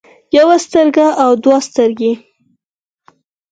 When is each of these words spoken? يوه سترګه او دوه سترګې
يوه 0.37 0.55
سترګه 0.65 1.07
او 1.23 1.31
دوه 1.43 1.57
سترګې 1.67 2.13